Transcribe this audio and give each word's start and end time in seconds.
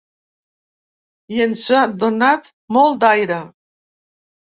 I 1.35 1.45
ens 1.45 1.67
ha 1.77 1.83
donat 2.07 2.53
molt 2.79 3.01
d’aire. 3.07 3.43